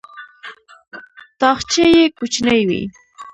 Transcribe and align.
تاخچې 1.39 1.83
یې 1.95 2.03
کوچنۍ 2.17 2.61
وې. 2.67 2.81